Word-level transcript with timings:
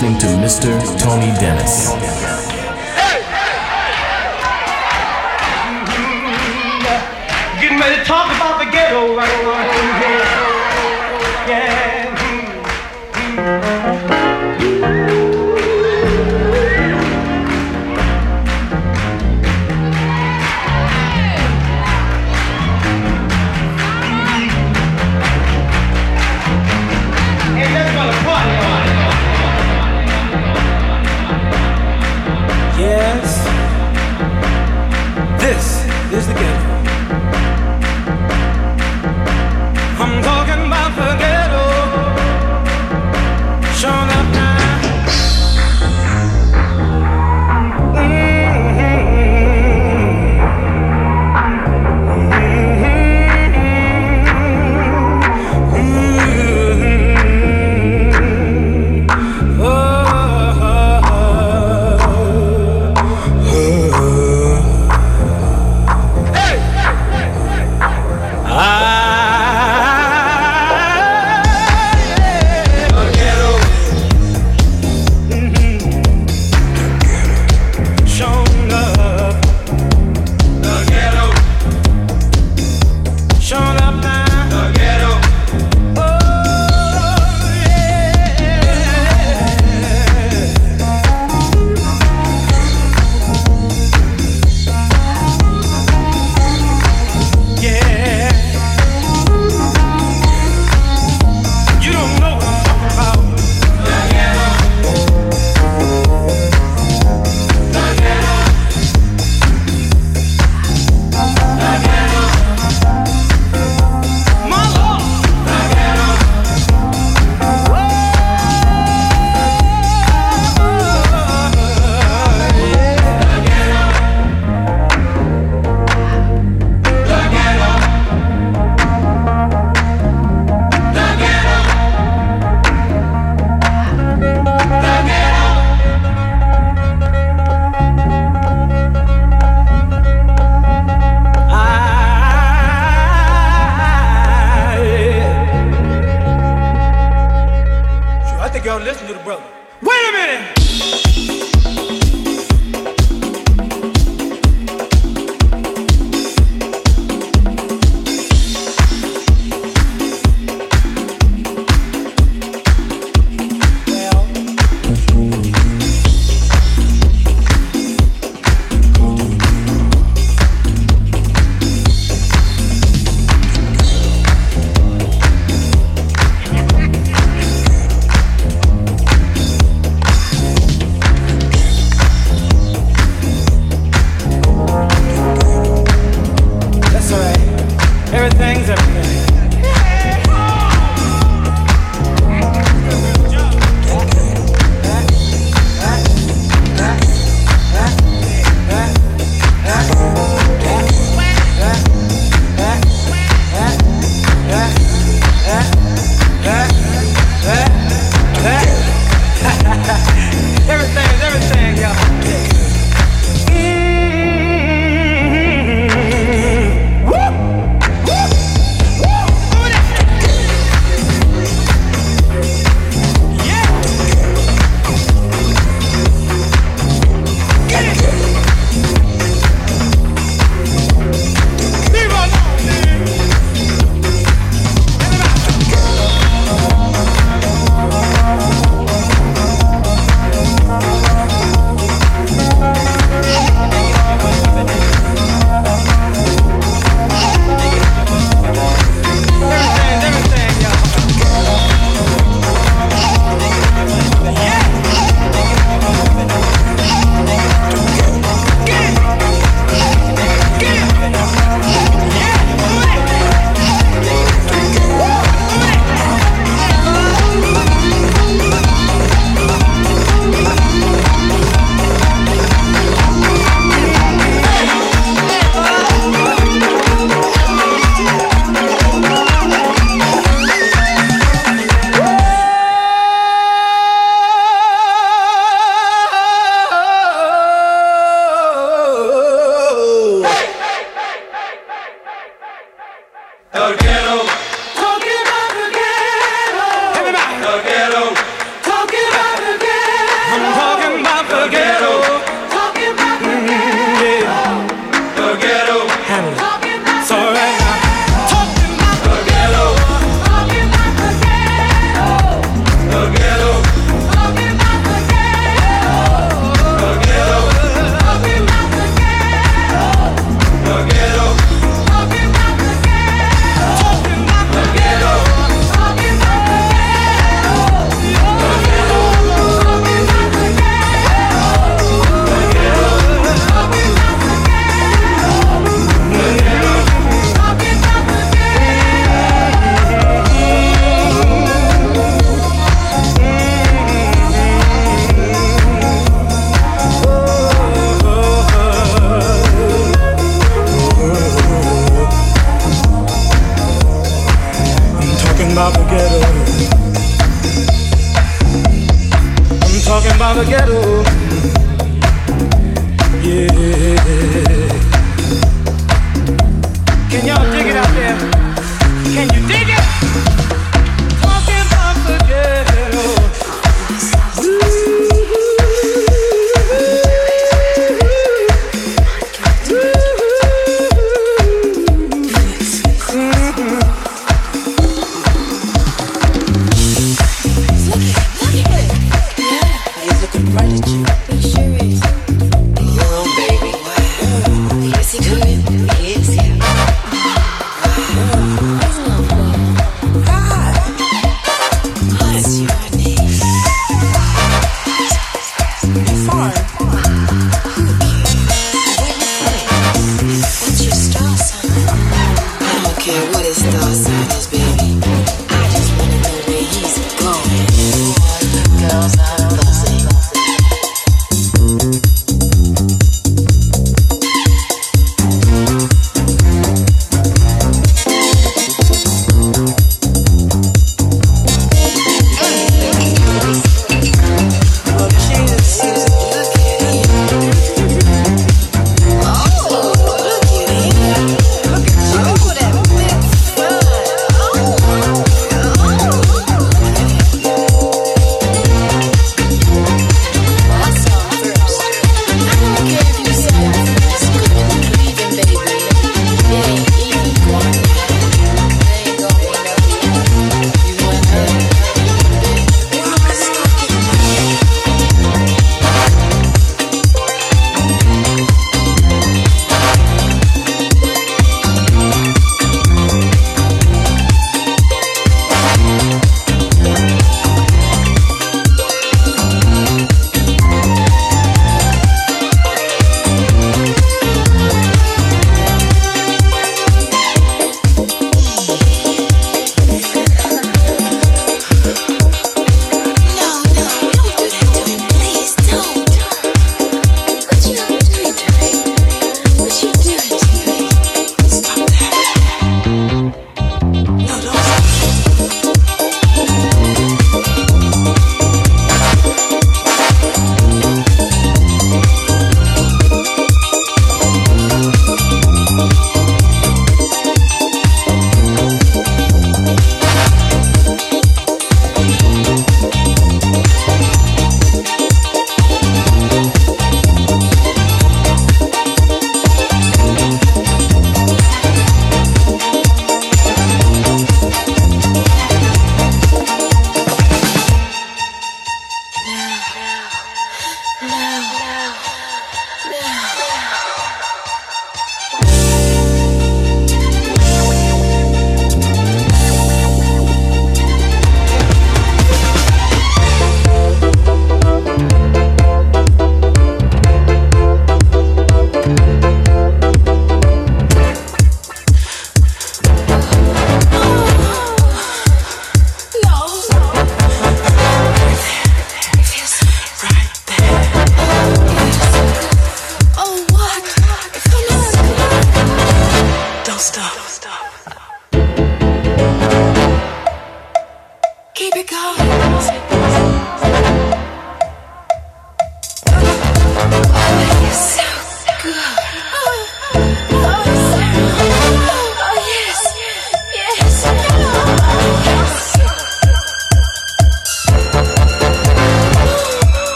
Listening 0.00 0.18
to 0.18 0.26
Mr. 0.38 0.98
Tony 0.98 1.26
Dennis. 1.38 2.39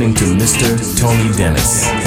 Listening 0.00 0.14
to 0.14 0.42
Mr. 0.42 0.98
Tony 0.98 1.36
Dennis. 1.36 1.99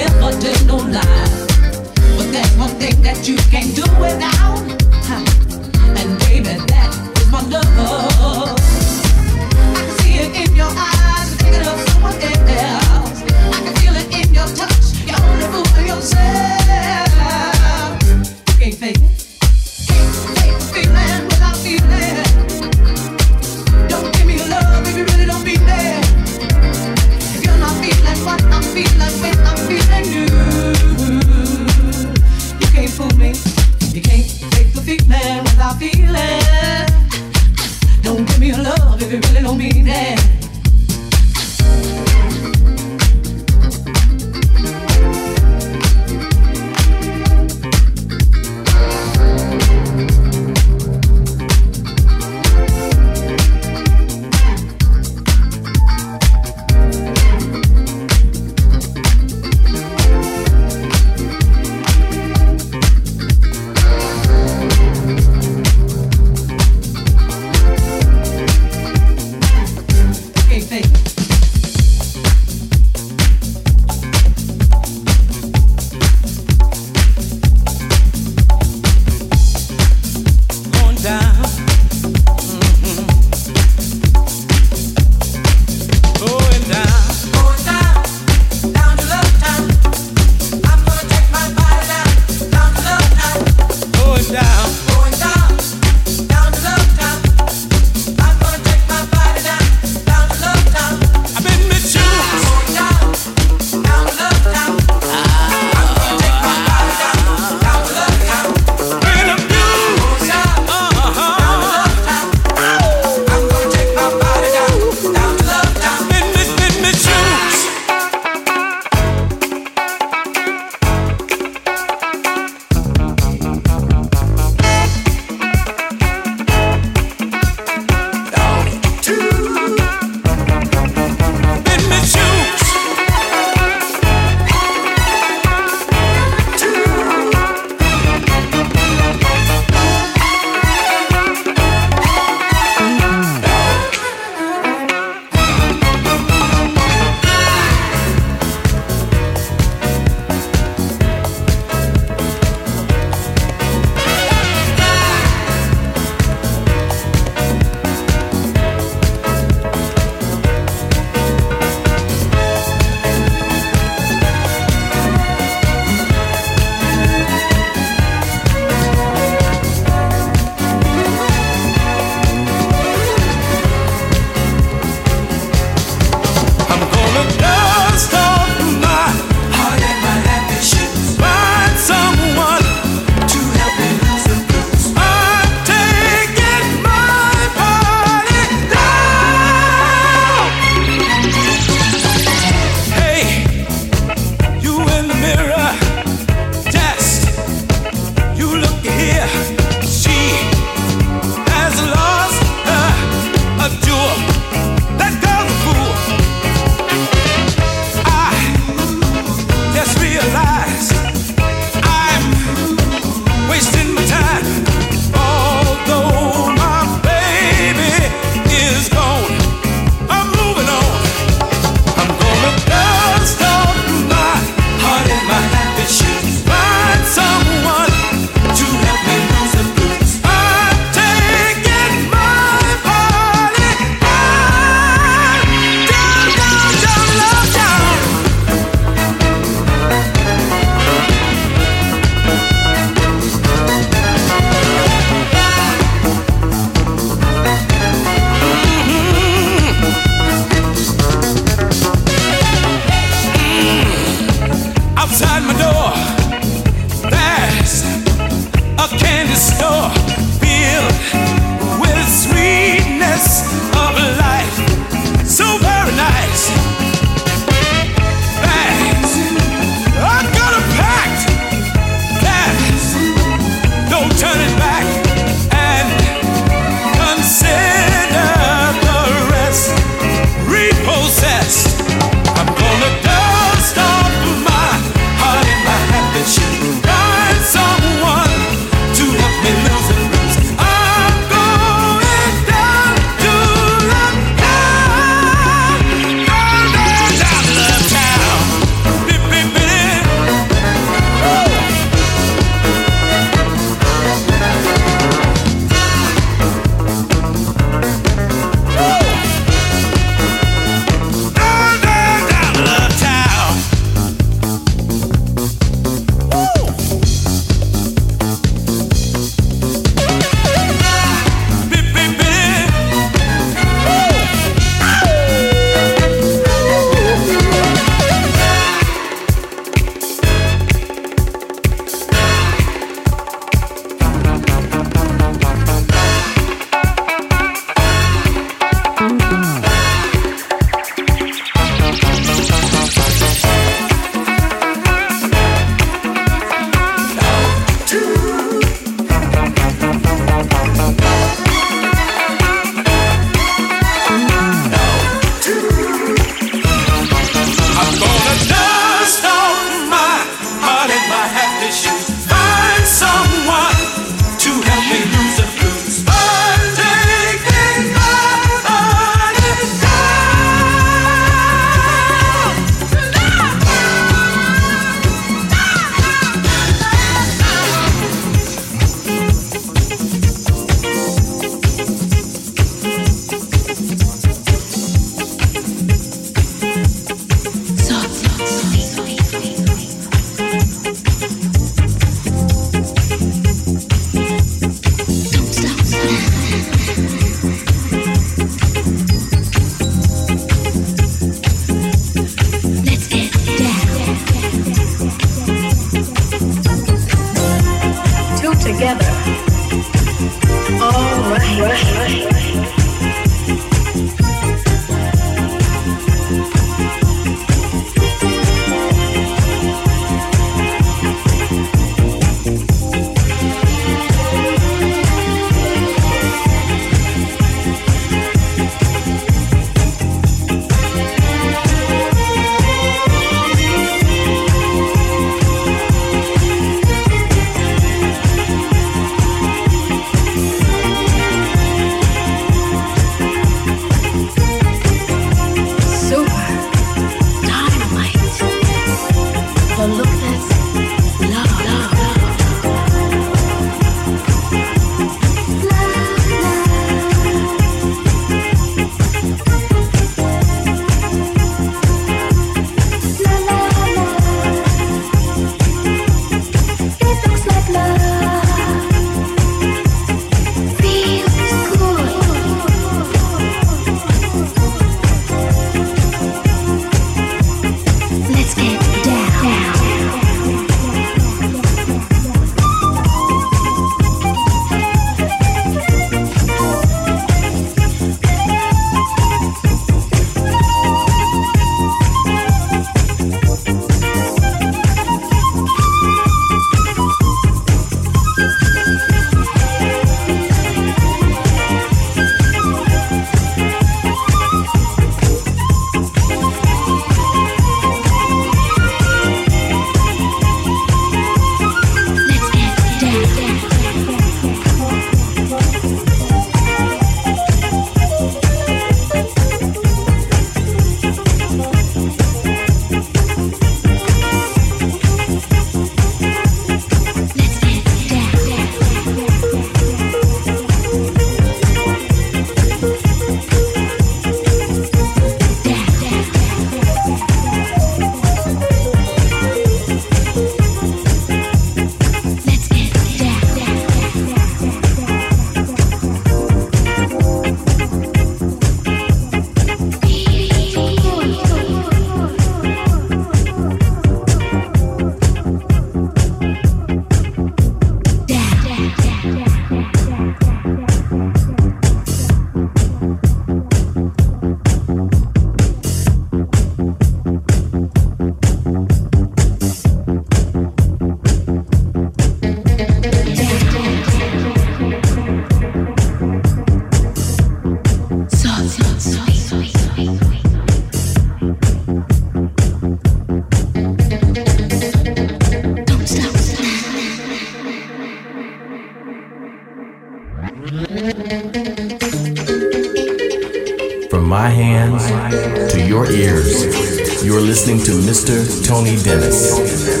Tony 598.11 598.97
Dennis. 598.97 600.00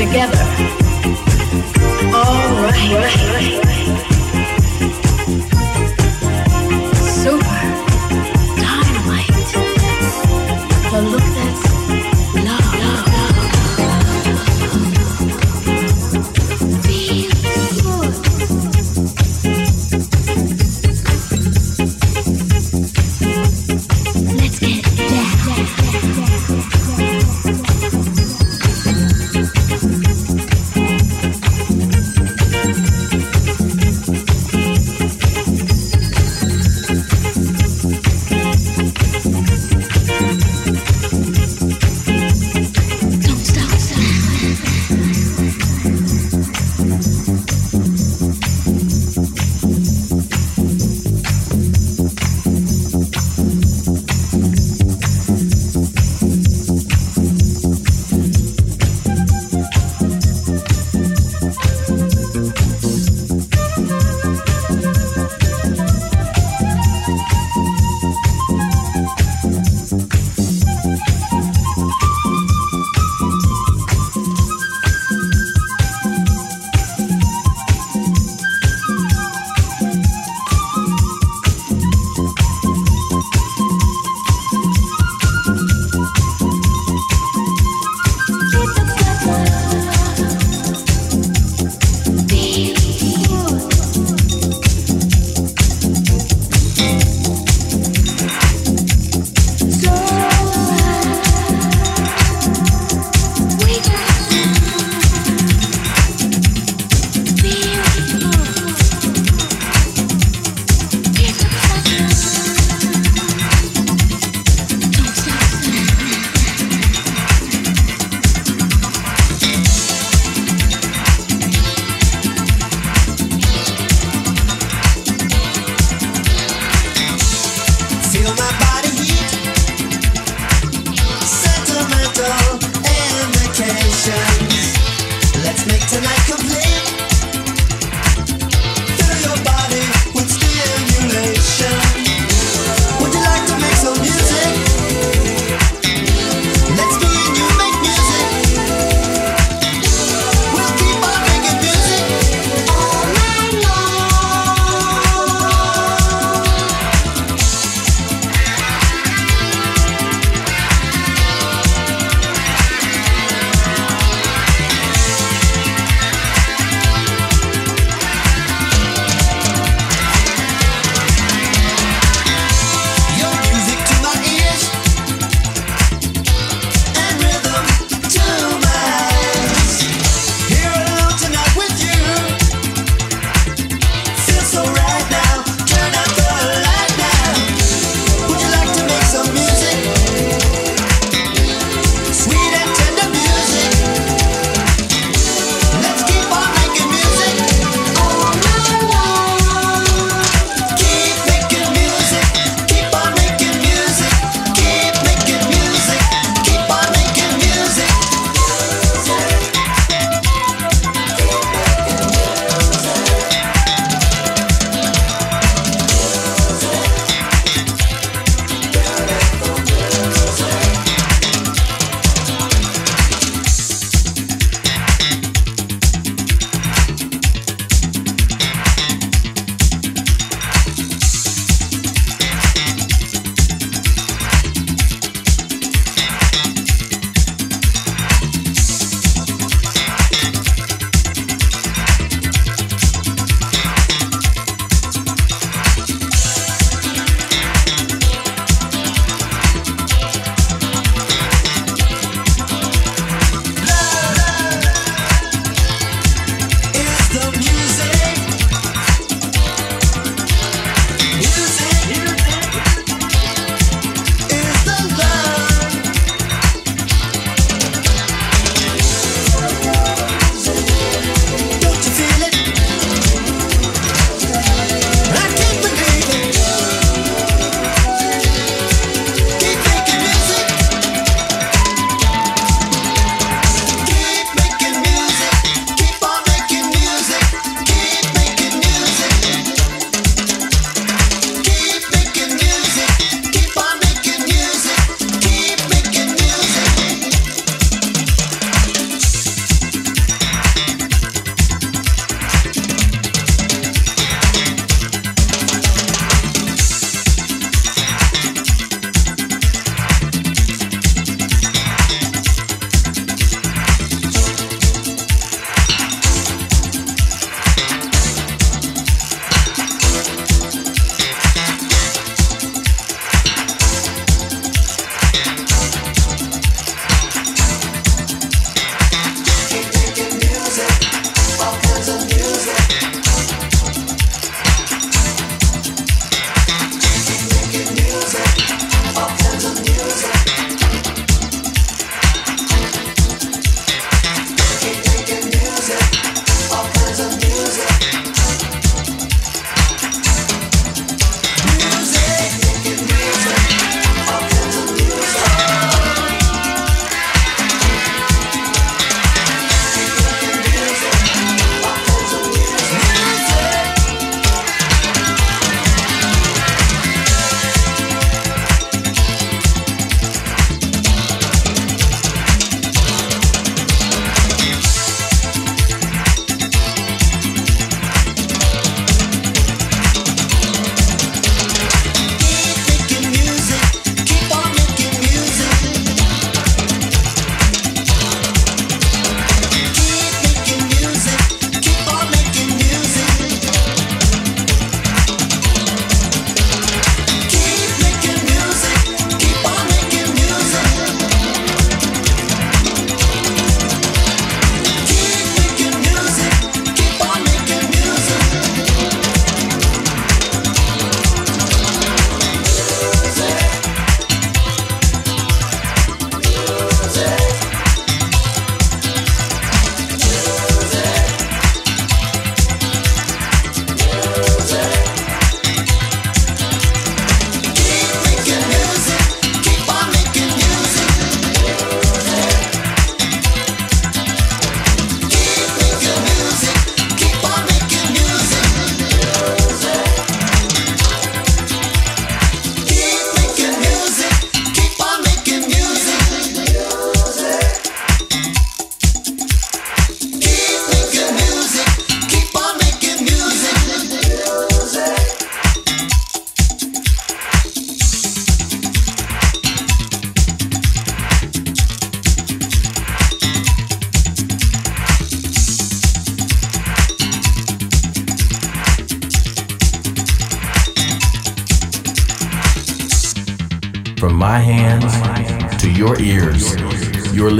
together. 0.00 0.38
All 2.14 2.62
right. 2.62 3.69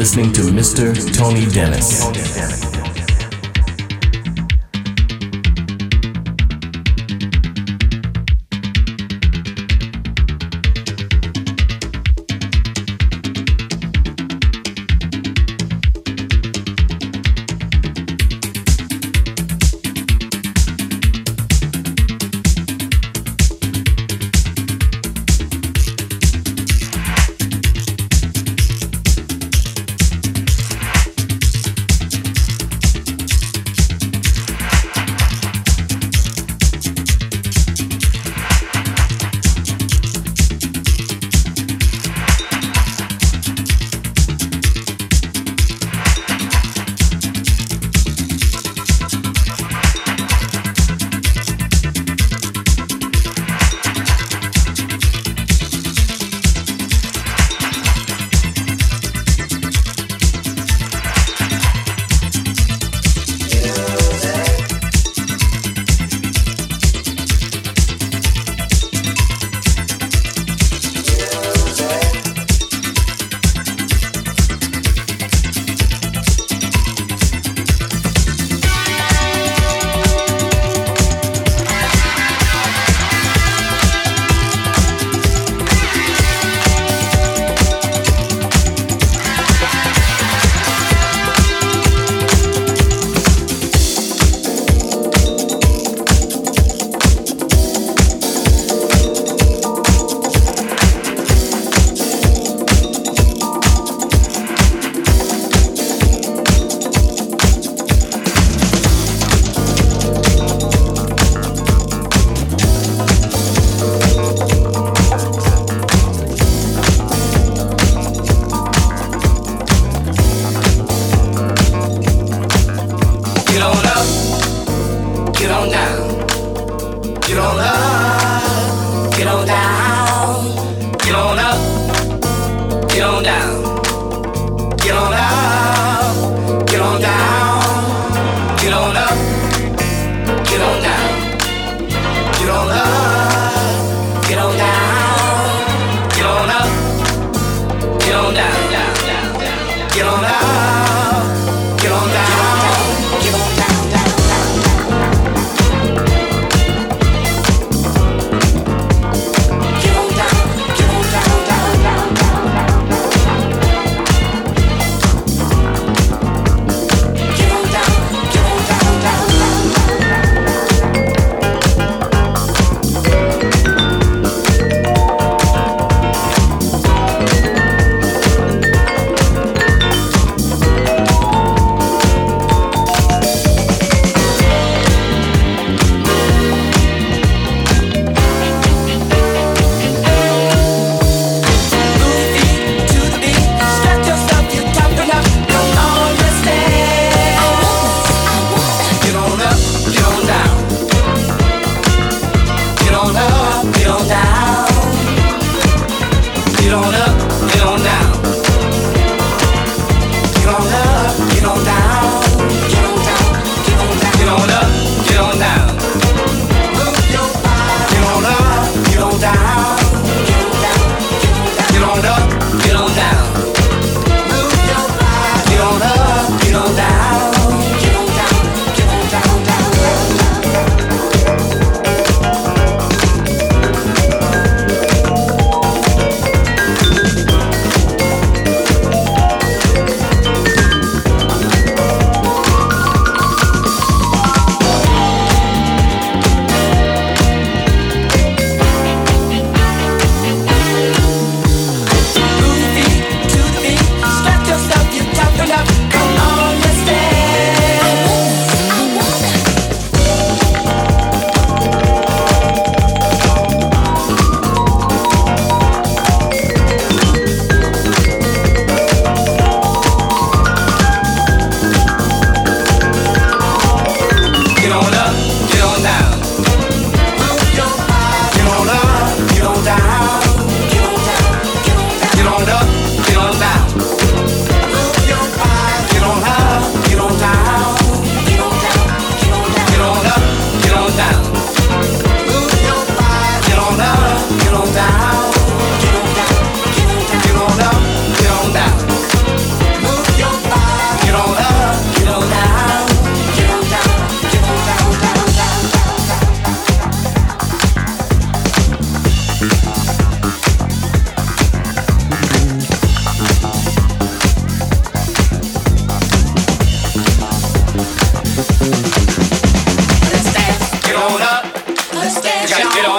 Listening 0.01 0.33
to 0.33 0.41
Mr. 0.41 0.95
Tony 1.15 1.47
Dennis. 1.47 2.70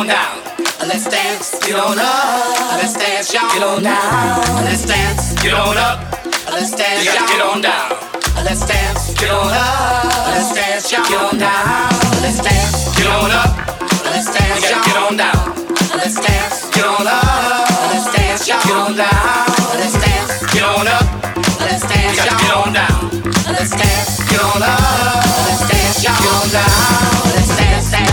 Down. 0.08 0.42
Let's 0.88 1.06
dance, 1.06 1.60
get 1.66 1.76
on 1.76 1.98
up. 2.00 2.80
Let's 2.80 2.94
dance, 2.94 3.34
y'all. 3.34 3.50
Get 3.54 3.64
on 3.64 3.84
down. 3.84 4.66
Let's 4.66 4.86
dance, 4.86 5.34
get 5.42 5.54
on 5.54 5.78
up. 5.78 6.00
Let's 6.50 6.72
dance, 6.72 7.06
y'all. 7.06 7.28
Get 7.28 7.42
on 7.42 7.62
down. 7.62 7.92
Let's 8.44 8.66
dance, 8.66 9.14
get 9.20 9.32
on 9.32 9.52
up. 9.52 10.28
Let's 10.32 10.54
dance, 10.54 10.92
y'all. 10.92 11.04
Get 11.06 11.22
on 11.22 11.38
down. 11.38 11.90
Let's 12.22 12.42
dance, 12.42 12.96
get 12.98 13.08
on 13.08 13.32
up. 13.32 13.52
Let's 14.06 14.32
dance, 14.34 14.70
y'all. 14.70 14.84
Get 14.86 14.98
on 14.98 15.18
down. 15.18 15.62
Let's 15.98 16.16
dance, 16.16 16.70
get 16.74 16.86
on 16.86 17.08
up. 17.08 17.68
Let's 17.92 18.12
dance, 18.12 18.48
y'all. 18.48 18.62
Get 18.64 18.76
on 18.76 18.96
down. 18.96 19.46
Let's 19.78 19.96
dance, 20.02 20.46
get 20.54 20.64
on 20.64 20.88
up. 20.88 21.06
Let's 21.60 21.84
dance, 21.86 22.18
y'all. 22.18 22.38
Get 22.42 22.54
on 22.58 22.74
down. 22.74 23.00
Let's 23.54 23.72
dance, 23.72 24.24
get 24.30 24.40
on 24.40 24.62
up. 24.62 24.80
Let's 25.46 25.64
dance, 25.70 26.04
y'all. 26.04 26.18
Get 26.18 26.32
on 26.32 26.50
down. 26.50 26.72
Let's 27.36 27.52
dance, 27.58 27.92
dance, 27.92 28.11